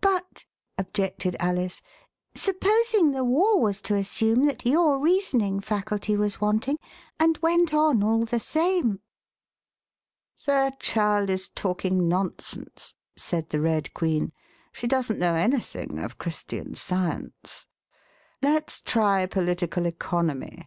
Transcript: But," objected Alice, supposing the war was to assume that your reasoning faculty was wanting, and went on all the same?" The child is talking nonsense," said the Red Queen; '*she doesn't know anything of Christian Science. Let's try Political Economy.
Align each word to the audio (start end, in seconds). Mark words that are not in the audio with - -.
But," 0.00 0.44
objected 0.78 1.34
Alice, 1.40 1.82
supposing 2.32 3.10
the 3.10 3.24
war 3.24 3.60
was 3.60 3.82
to 3.82 3.96
assume 3.96 4.46
that 4.46 4.64
your 4.64 5.00
reasoning 5.00 5.58
faculty 5.58 6.16
was 6.16 6.40
wanting, 6.40 6.78
and 7.18 7.36
went 7.38 7.74
on 7.74 8.00
all 8.00 8.24
the 8.24 8.38
same?" 8.38 9.00
The 10.46 10.74
child 10.78 11.28
is 11.28 11.48
talking 11.48 12.08
nonsense," 12.08 12.94
said 13.16 13.50
the 13.50 13.60
Red 13.60 13.92
Queen; 13.94 14.30
'*she 14.72 14.86
doesn't 14.86 15.18
know 15.18 15.34
anything 15.34 15.98
of 15.98 16.18
Christian 16.18 16.76
Science. 16.76 17.66
Let's 18.40 18.80
try 18.80 19.26
Political 19.26 19.86
Economy. 19.86 20.62